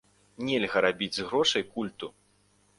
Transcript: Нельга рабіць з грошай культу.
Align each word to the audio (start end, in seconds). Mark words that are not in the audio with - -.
Нельга 0.47 0.83
рабіць 0.87 1.11
з 1.19 1.27
грошай 1.29 1.69
культу. 1.77 2.13